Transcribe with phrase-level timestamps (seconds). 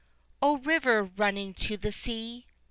[0.41, 2.47] O river, running to the sea!